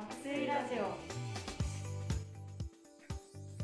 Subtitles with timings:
[0.00, 0.96] 爆睡ラジオ。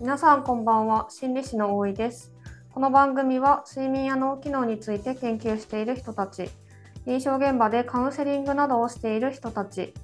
[0.01, 1.07] 皆さんこんばんは。
[1.09, 2.31] 心理師の大井です。
[2.75, 6.51] この番組は睡眠や脳機能について研究している人たち。
[7.07, 9.95] 臨床現場でカウンセリングなどをしている人たち。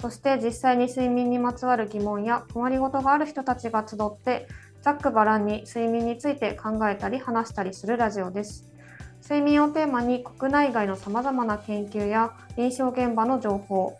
[0.00, 4.46] そして実際に睡眠にまつわる疑問や困りごとがある人たちが集って
[4.82, 8.70] ざっくばらんに睡眠について考えたり話したりするラジオです。
[9.24, 13.98] 睡眠をテーマに国内外のさまざまな研究や臨床現場の情報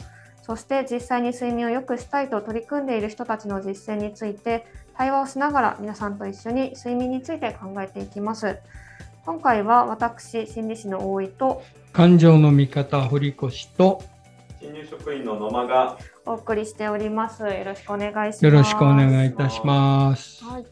[0.50, 8.58] そして実際に睡眠を良くしたいと取り組んでいる人たちの実践について対話をしながら皆さんと一緒に睡眠について考えていきます。
[9.24, 14.02] 今回は私心理師の大井と感情の味方堀越と
[14.60, 17.44] 新入職員の野間がお送りしております。
[17.44, 18.44] よろしくお願いします。
[18.44, 20.44] よろしくお願いいたします。
[20.44, 20.66] はい。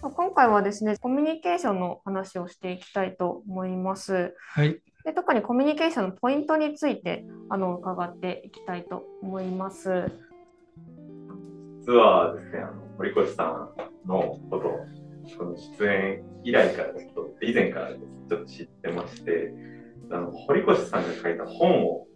[0.00, 4.34] 今回はですね、コミュニケーションの話をしていきたいと思います。
[4.54, 10.10] はい、で特にコミュニケーションのポイントについてあの伺っていきたいと思います。
[11.86, 19.54] 実はですね、あの堀越さんのことこの出演以来からちょっと以前からちょっと知ってまして、
[20.10, 22.08] あの堀越さんが書いた本を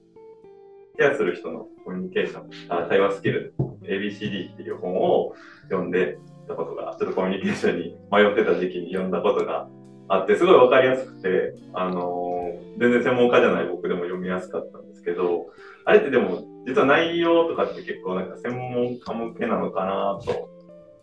[0.98, 5.34] ケアする人のコミュニケーション、あ対話スキル ABCD っていう本を
[5.68, 6.18] 読んで
[6.48, 9.68] たことが、ちょっとコミュニケーションに迷ってた時期に読んだことが
[10.08, 12.39] あって、すごいわかりやすくて、あの
[12.80, 15.46] 全然専門家じゃない僕でも読みやすかったんですけど、
[15.84, 20.48] あれってでも、実は内容とかって結構なんか専門家向けなのかなと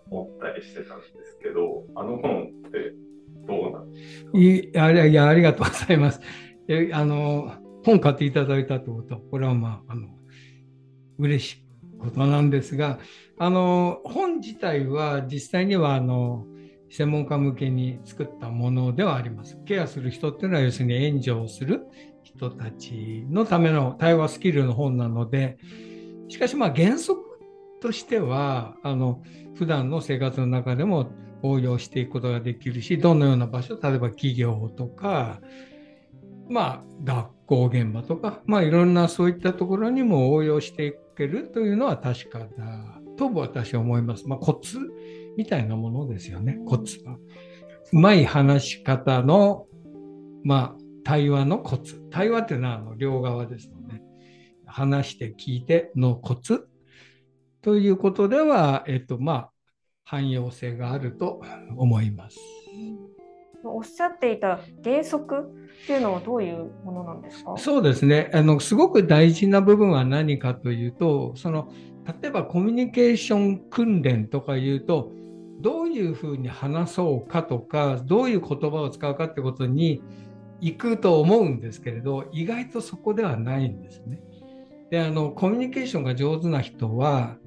[0.09, 2.94] 思ったりしてたんですけど、あの本って
[3.48, 4.31] どうなんですか？
[4.38, 6.20] いあれいやありがとうございます。
[6.67, 7.53] えあの
[7.86, 9.16] 本買っていただいたということ？
[9.16, 10.08] は、これはまああの
[11.20, 11.64] 嬉しい
[12.00, 13.00] ことなんですが、
[13.39, 16.45] あの本自体は実際にはあの
[16.89, 19.57] 専門家向けに作ったものではあります。
[19.66, 21.85] ケアする人っていうのは要するに援助をする
[22.23, 25.58] 人たちのための対話スキルの本なので、
[26.30, 27.21] しかしまあ原則
[27.81, 29.21] としてはあの
[29.55, 31.11] 普段の生活の中でも
[31.43, 35.39] 応用していくことができるしどのような場所例えば企業とか
[36.49, 42.48] まあ学校現場とかまあいろんなそういったところにも応用していけるというのは確かだ
[43.17, 44.27] と私は思います。
[44.27, 44.77] まあ、コツ
[45.37, 46.59] みたいなものですよね。
[46.65, 47.17] コツは。
[47.93, 49.65] うまい話し方の
[50.43, 52.02] まあ対話のコツ。
[52.09, 54.02] 対話っていうのはあの両側ですので
[54.65, 56.67] 話して聞いてのコツ。
[57.61, 59.52] ということでは、えっと、まあ、
[60.05, 61.42] 汎用性があると
[61.75, 62.37] 思います。
[63.64, 65.39] おっしゃっていた原則
[65.83, 67.58] っていうのはどういうものなんですか？
[67.58, 68.31] そうですね。
[68.33, 71.69] あのすごく大事な部分は何かというとその
[72.21, 75.11] 例えばコミュニケーション訓練とかいうと
[75.59, 80.03] どういうふうに話そうかとかどういう言葉を使うかってことに
[80.61, 84.21] 行くと思うんですけれど意外とそこではないんですね。
[84.89, 87.37] であのコミュニケーションが上手な人は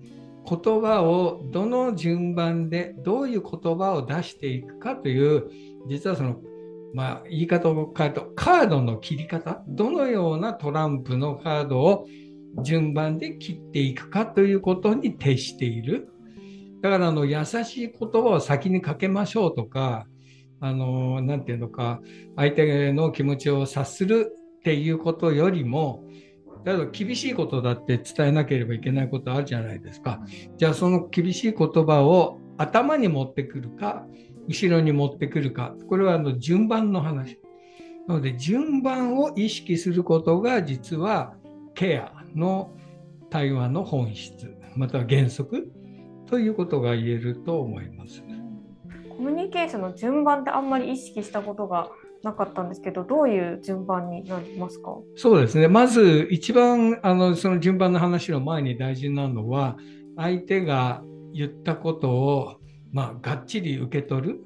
[0.48, 5.48] 言葉をどの順番でどういう言葉を出していくかという
[5.88, 6.37] 実はその、
[6.94, 12.06] まあ、言い方を変えるとカードの切り方どのようなトランプのカードを
[12.62, 16.10] 順番で切っていくかということに徹している
[16.81, 20.07] だからあの優しい言葉を先にかけましょうとか
[20.61, 22.01] あのなていうのか
[22.37, 26.05] 相手の気持ちを察するっていうことよりも
[26.65, 30.21] だけど厳しいことだって伝えなければいけないことあるじゃないですか。
[30.59, 34.05] じゃあその厳しい言葉を頭に持ってくるか
[34.47, 37.39] 後ろに持ってくるかこれはあの順番の話。
[38.07, 41.35] なので順番を意識することが実は
[41.75, 42.75] ケアの
[43.31, 45.71] 対話の本質または原則
[46.31, 48.23] ということが言えると思います。
[49.09, 51.91] コミュニケーションの順番ってあんまり意識したことが
[52.23, 54.97] なかったんですけど、どういう順番になりますか？
[55.17, 55.69] そうですね。
[55.69, 59.77] まず一番あのその順番の話の前に大事なのは
[60.17, 61.03] 相手が
[61.35, 62.61] 言ったことを
[62.93, 64.41] まあがっちり受け取る。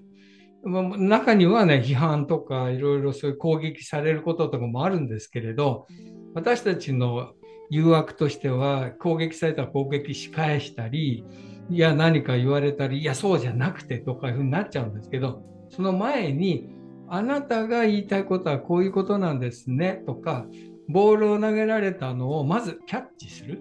[0.65, 5.87] まあ中にはね批判とかいろいろそういう攻撃されることとかもあるんですけれど
[6.35, 7.33] 私たちの
[7.71, 11.25] 誘惑としては攻撃されたら攻撃し返したり
[11.71, 16.69] いや何か言われたりいやそうじゃなくてとかいうふうになっちゃうんですけどその前に
[17.09, 20.47] あなたが言いたいことはこういうことなんですねとか
[20.89, 23.61] ボールを投げられたのをまずキャッチする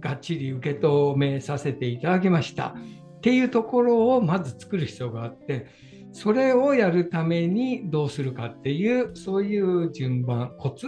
[0.00, 2.74] がっちり受け止めさせていただきました
[3.18, 5.66] っていうところをまず作る必要があって
[6.12, 10.86] それをやるためにどうするかっていうそういう順番コツ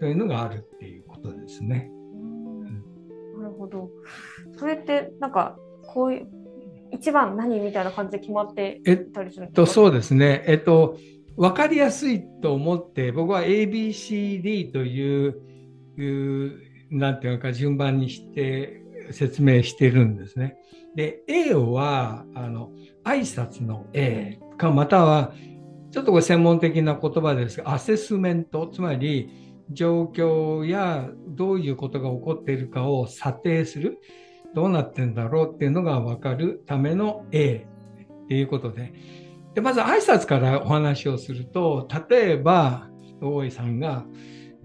[0.00, 1.90] というのがあるっていうことですね。
[3.38, 3.90] なるほど。
[4.56, 5.58] それってなんか
[5.96, 6.28] こういう
[6.92, 10.44] 一番何みたいな感じで決まってたりするんですか、えっと、そうですね。
[10.46, 10.98] えっと、
[11.38, 15.40] 分かりやすいと思って、僕は ABCD という、
[15.98, 16.60] いう
[16.90, 20.58] なんていうか、順番にして、説明してるんですね。
[20.94, 22.72] で、A は、あの、
[23.02, 25.32] 挨拶の A か、または、
[25.92, 29.30] ちょっとこれ専門的な言葉ですが、アセスメント、つまり
[29.70, 33.98] 状況やどういうことが起こっているかを査定する、
[34.56, 37.66] どうなってんだろうっていうのが分かるための A
[38.24, 38.94] っていうことで、
[39.54, 42.88] でまず挨拶からお話をすると、例えば、
[43.20, 44.06] 大井さんが、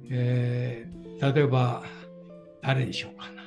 [0.10, 1.84] えー、例えば、
[2.62, 3.42] 誰でしょうかな。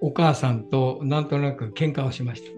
[0.00, 2.48] お母さんとなんとなく喧嘩をしました。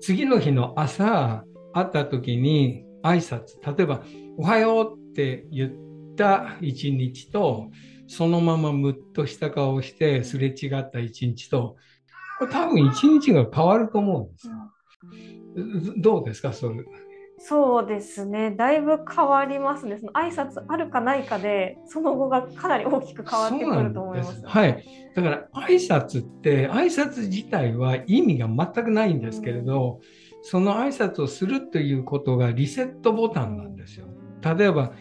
[0.00, 4.02] 次の日の朝、会った時に挨拶、例えば、
[4.36, 7.70] おはようって言った一日と、
[8.08, 11.76] そのままムッとした顔をしてすれ違った一日と、
[12.38, 14.54] これ多分一日が変わると思うんですよ。
[15.96, 16.84] どうですか、それ。
[17.40, 19.96] そうですね、だいぶ変わりますね。
[19.98, 24.42] その挨拶あるかないかで、その後がかなり大きく変わってくると思います。
[24.44, 24.84] はい。
[25.14, 34.06] だから挨拶って挨拶自体は意味が全くないんですけれど、うん、その挨拶をするということがリセットボタンなんですよ。
[34.42, 34.92] 例えば、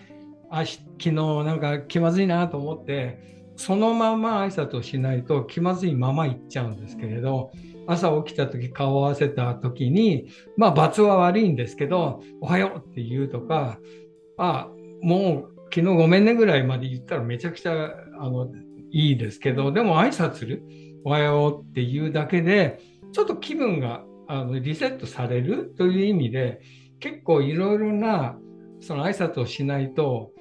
[0.49, 7.51] あ昨日なんか気まずいなと思って、そのまま挨拶をしないと気まずいまま行っちゃうんですけれど、
[7.87, 10.27] 朝起きた時顔を合わせた時に
[10.57, 13.79] まあ罰は悪いんですけど「おはよう」って言うとか
[14.37, 14.69] 「あ
[15.01, 18.51] もう昨日ごめんね」ぐらいまで言ったらめちゃくちゃあの
[18.91, 20.63] いいですけどでも挨拶する
[21.05, 22.79] 「おはよう」っていうだけで
[23.13, 26.59] ちょっと気分があのリセットされるという意味で
[26.99, 28.37] 結構いろいろな
[28.81, 30.31] その挨拶をしないと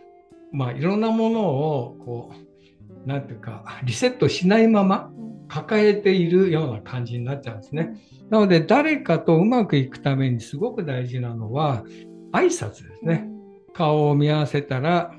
[0.52, 2.45] まあいろんなものをこう
[3.06, 5.10] 何て言うかリセットしないまま
[5.48, 7.96] 抱えているような感じになっちゃうんですね。
[8.30, 11.84] なので誰かとうまくいくためにすごく大事なのは
[12.32, 13.28] 挨拶ですね。
[13.72, 15.14] 顔を見合わせたら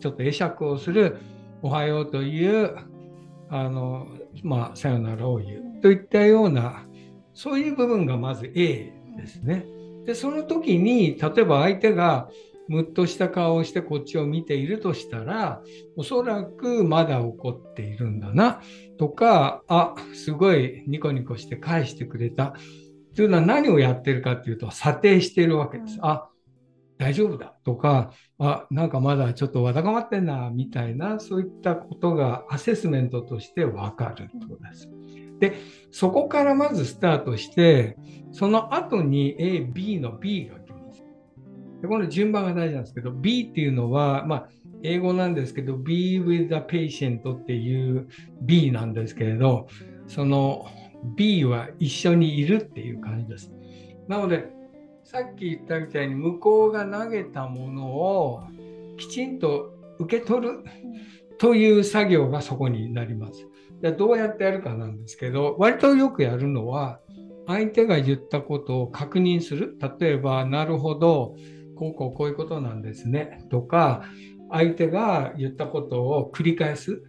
[0.00, 1.16] ちょっと会釈をする
[1.62, 2.76] おはようという
[3.48, 4.08] あの
[4.42, 6.84] まあさよならを言うといったような
[7.32, 9.64] そういう部分がまず A ですね。
[10.04, 12.28] でその時に例えば相手が
[12.72, 15.60] むっとした顔をしてこっちを見ているとしたら
[15.94, 18.62] おそらくまだ怒っているんだな
[18.98, 22.54] とかあすごいニコニコして返してくれた
[23.14, 25.98] というのは何をやってるかっていうと査定しているわけです。
[26.00, 26.28] あ
[26.96, 34.88] 大丈夫だとかあなんかまだちょっとわだかまってんなみたいなそういったことがアセスメントとしてわかるということです。
[35.40, 35.56] で
[35.90, 37.98] そこからまずスタートして
[38.30, 40.61] その後に A、B の B が
[41.82, 44.48] でこの順番が大事なんですけど、B っていうのは、まあ、
[44.84, 48.08] 英語なんですけど、be with the patient っていう
[48.40, 49.66] B なんですけれど、
[50.06, 50.66] その
[51.16, 53.52] B は一緒にいるっていう感じです。
[54.06, 54.48] なので、
[55.02, 58.44] さっき言ったみたいに向こうが投げたものを
[58.96, 60.64] きちんと受け取る
[61.38, 63.48] という作業がそこになります。
[63.80, 67.00] でどうやってやるかなんですけど、割とよくやるのは、
[67.48, 69.76] 相手が言ったことを確認する。
[70.00, 71.34] 例えば、なるほど、
[71.82, 73.44] こうこうこういうことなんですね。
[73.50, 74.04] とか
[74.50, 77.02] 相手が言ったことを繰り返す。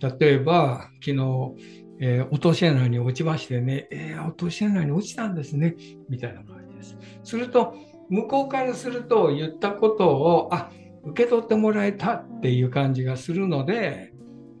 [0.00, 1.54] 例えば昨日、
[2.00, 5.76] えー、落とし穴に落ちましてね、えー、落とし穴に落ちたんですね。
[6.08, 6.96] みたいな感じです。
[7.24, 7.74] すると
[8.08, 10.70] 向こうからすると言ったことをあ
[11.04, 14.12] 受け取ってもらえたっていう感じがするので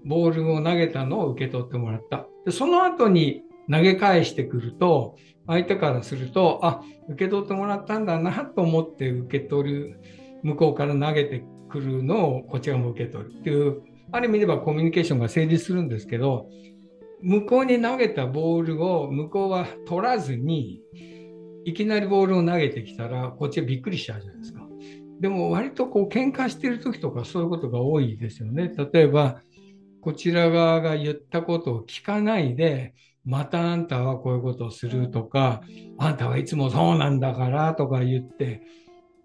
[0.04, 2.26] ボールを投げたのを受け取ってもらった。
[2.44, 10.00] でその後に投げ返してくると相手からするとあ受け取ってもらったんだなと思って受け取る
[10.42, 13.82] 向こうから投げてくるのをこちらも受け取るっていう
[14.12, 16.48] ある意味ではコミュニケーションが成立するんですけど
[17.22, 20.82] 向こうに投げたボールを向こうは取らずに
[21.64, 24.66] いきなりボールを投げてきたらこっちはびっくりしちゃうじゃないですか。
[25.20, 28.70] でも割とこう喧嘩してる時とかそういうことが多いですよね。
[28.92, 29.40] 例えば
[30.02, 32.94] こちら側が言ったことを聞かないで
[33.26, 35.60] またあんたはこういうことをするとか、
[35.98, 38.62] あんたはいつもそうなんだからとか言って、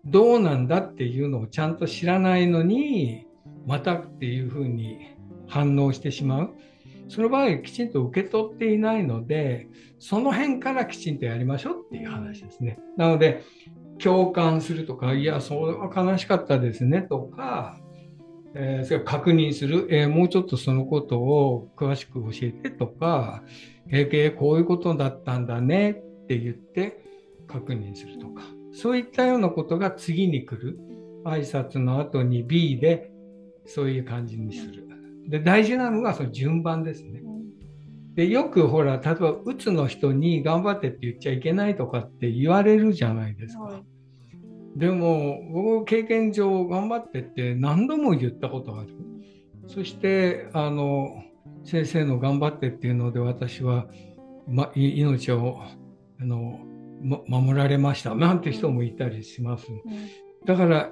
[0.05, 3.27] どうなんだっていうのをちゃんと知らないのに、
[3.67, 5.15] またっていうふうに
[5.47, 6.49] 反応してしまう。
[7.07, 9.67] その場合、きちんと受け取っていないので、
[9.99, 12.79] その辺からきちんとやりましょうっていう話ですね。
[12.97, 13.43] なので、
[13.99, 17.77] 共感するとか、いや、それは悲しかったですねとか、
[18.53, 23.43] えー、それ確認する、えー、もうちょっとそのことを詳しく教えてとか、
[23.89, 27.03] えー、こういうことだったんだねって言って
[27.47, 28.43] 確認するとか、
[28.73, 30.79] そういったようなことが次に来る。
[31.23, 33.11] 挨拶の後に B で
[33.65, 34.87] そういう感じにする。
[35.27, 37.21] で、大事なのがその順番ですね。
[38.15, 43.81] で、よくほら、例えば、うつの人に頑張ってって言っちゃいけないとかって言われるじゃないですか。
[44.75, 48.89] でも、僕、経験上、頑張ってって何度も言ったことある。
[49.67, 51.23] そして、あの、
[51.63, 53.87] 先生の頑張ってっていうので私は
[54.47, 55.59] ま、命を
[56.19, 56.59] あの、
[57.01, 59.67] ま、守られましたなんて人もいたりします。
[60.45, 60.91] だから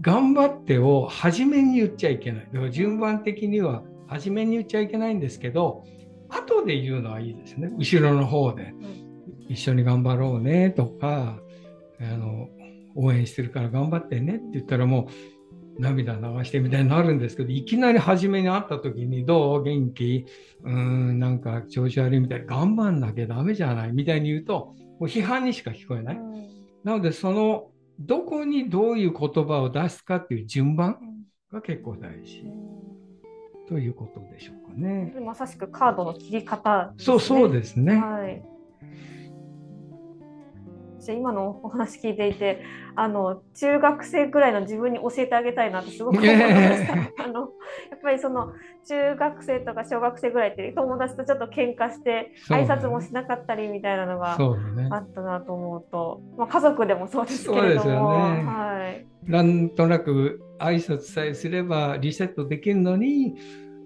[0.00, 2.48] 頑張ってを初めに言っちゃいけない。
[2.52, 5.84] だから順番的には初めに言っちゃいけないんですけど、
[6.28, 7.70] 後で言うのはいいですね。
[7.76, 8.74] 後ろの方で。
[9.48, 11.38] 一緒に頑張ろうねとか、
[12.00, 12.48] あの、
[13.00, 15.08] 応援してるから頑張ってねって言ったらも
[15.78, 19.62] う涙流してみたいになるんですけど、いきなり初めに会った時にどう？
[19.62, 20.26] 元気？
[20.64, 22.40] うーん、なんか調子悪いみたい。
[22.40, 23.92] に頑張んなきゃダメじゃない？
[23.92, 26.20] みたいに言うと、もう批判にしか聞こえない。
[26.82, 30.98] なので、そのどこにどういう言葉を出すかっていう順番
[31.52, 32.44] が結構大事、
[33.68, 35.14] ということでしょうかね。
[35.24, 37.94] まさしくカードの切り方、ね、そうそうですね。
[37.96, 38.42] はい
[41.14, 42.62] 今のお話聞いていて
[42.96, 46.94] あの中学生ぐらいの自分に教えてあげたいなってすごく思いました。
[47.24, 48.52] あのやっぱりその
[48.86, 54.36] 中学生とか小学生ぐらいって友達とちょっと喧嘩して挨拶もしなかったりみたいなのが
[54.90, 63.34] あったなと思うと、うね、まあ、家族でもそうですけれども、ね、はい、なんとなく挨拶さえすればリセットできるのに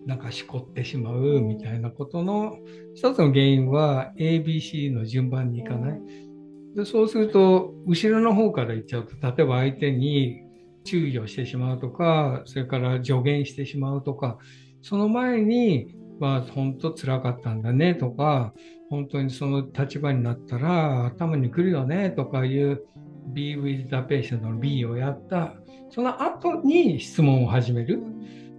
[0.07, 2.57] なんかしこってしまうみたいなことの
[2.95, 5.99] 一つの原因は ABC の順番にいかない。
[5.99, 6.32] うん
[6.75, 10.43] でそうすると後ろの方から行っちゃうと例えば相手に
[10.85, 14.39] 注意をしてしまうとかそれから助言してしまうとか
[14.81, 18.53] その前に、まあ、本当つらかったんだねとか
[18.91, 22.85] 本当にその立場になったら頭にくるよねとかいう
[23.33, 25.55] Be with the patient の B をやった。
[25.91, 28.03] その後に質問を始める。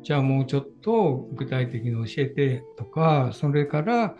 [0.04, 4.16] じゃあもうちょっと具体的に教えてとかそれから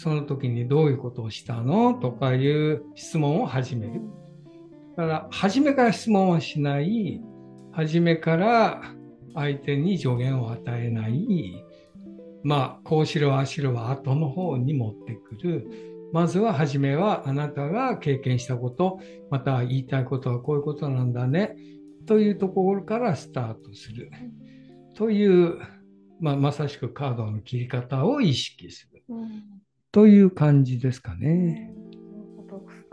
[0.00, 1.92] その時にどういうことをしたの？
[1.92, 4.00] とかいう質問を始める。
[4.96, 7.20] だから、初めから質問はしない、
[7.72, 8.94] 初めから
[9.34, 11.64] 相手に助言を与えない、
[12.44, 15.68] まあ、こうしろ、ああしろは後の方に持ってくる。
[16.12, 19.00] まずは初めはあなたが経験したこと、
[19.32, 21.56] また言いたいことはこういうことなんだね、
[22.06, 24.12] というところからスタートする。
[24.94, 25.58] という、
[26.20, 28.97] まあ、まさしくカードの切り方を意識する。
[29.90, 31.72] という感じですかね。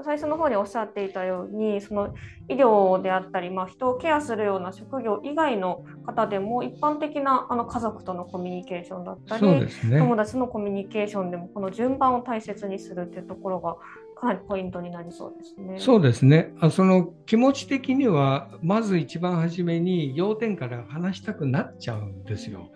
[0.06, 2.14] 最初の方におっしゃっていたようにその
[2.48, 13.78] 医療であったり、まあ、人をケアするような職業以外の方でも一般的なあの家族とのコミュニケーションだったり、ね、友達のコミュニケーションでもこの順番を大切にするっていうところが
[14.16, 15.80] かなりポイントになりそうですね。
[15.80, 22.70] そうですねあその気持ち的にはまず一番初めに要点から話したくなっちゃうんですよ。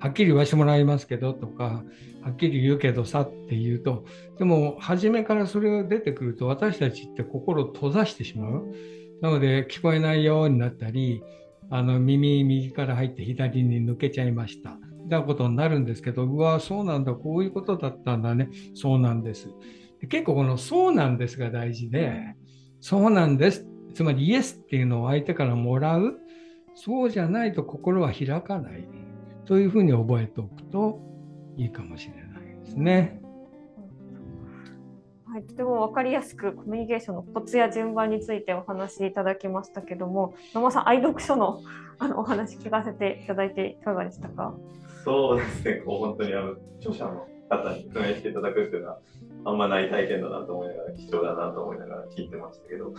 [0.00, 1.82] はっきり言わしてもらいますけどとか
[2.22, 4.04] はっきり言うけどさって言うと
[4.38, 8.72] でも初めからそれが出てくると私たちって心を閉ざしてしまう。
[9.20, 11.22] なので聞こえないようになったり
[11.70, 14.78] あの耳右から入って左に抜けちゃいました。
[15.02, 18.48] みたいなことになるんですけどうわそうなんだこういうことだったんだね。
[18.74, 19.48] そうなんです。
[20.08, 22.36] 結構この「そうなんです」が大事で
[22.80, 26.20] 「そうなんです」つまりイエスっていうのを相手からもらう。
[26.80, 28.88] そうじゃないと心は開かない。
[29.48, 31.00] というふうに覚えておくと
[31.56, 33.18] いいかもしれないですね。
[35.24, 41.62] はい、とても分かりやすくコミュニケーションのコツや順番についてお話しいただきましたけども野間さん愛読書の
[41.98, 44.54] あのお話聞かせていただいていかがでしたか？
[45.04, 45.82] そうですね。
[45.86, 48.98] こう本当にあの著者の方に説明していただくっていうのは
[49.44, 52.92] あんまない体験だなと思いながら貴重だなと思いながら聞いてましたけど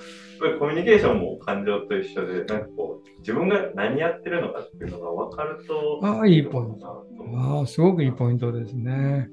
[0.60, 7.06] コミュニケーションも感情と一緒でなんかこう自分が何やってるのかっていうのが分かるとああいいポイント。
[7.36, 9.29] ああすごくいいポイントですね。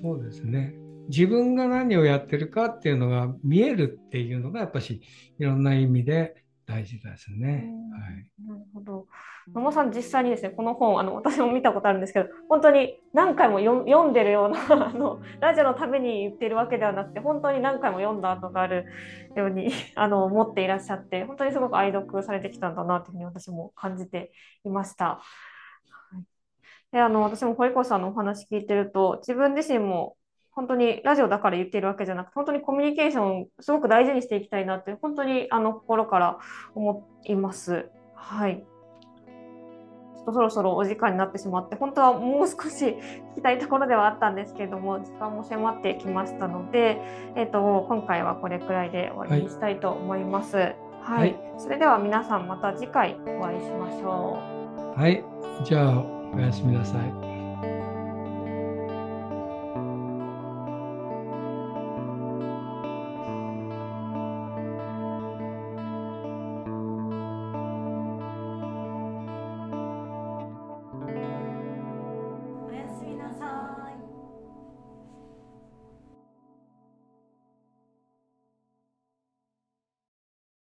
[0.00, 0.74] そうですね。
[1.08, 5.00] 自分が何をやってるかっていうのが見えるっていうのがやっぱし
[5.38, 6.34] いろんな意味で
[6.66, 7.70] 大事ですね。
[7.92, 9.06] はい、なるほど。
[9.52, 18.86] 野間さん実際にですねこの本あの私も見たことあるんですけど本当に何回も読んでるようなあのラジオのために言ってるわけではなくて本当に何回も読んだ後がある
[19.36, 24.32] ように あの思っていらっしゃって本当にすごく愛読されてきたんだなというふうに私も感じて
[24.64, 25.06] いました。
[25.06, 25.22] は
[26.18, 26.24] い、
[26.90, 30.16] であの私も堀越さんのお話聞いてると自分自身も
[30.56, 36.38] 本当にラジオだから言っているわけじゃなくて、本当にコミュニケーションをすごく大事にしていきたいなって、本当にあの心から
[36.74, 37.90] 思います。
[38.14, 38.64] はい。
[40.16, 42.86] ちょっとそろそろお時間になってしまって、本当はもう少し
[43.32, 47.02] 聞きたいところではあったんですけれども、時間も迫ってきましたので、
[47.34, 50.56] えーと、今回はこれくらいで終わりにしたいと思います。
[50.56, 54.38] はい、はい、それでは皆さんまた次回お会いしましょ
[54.96, 54.98] う。
[54.98, 55.22] はい、
[55.64, 56.02] じゃあ
[56.34, 57.35] おやすみなさい。